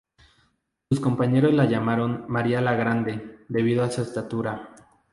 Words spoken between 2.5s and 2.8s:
la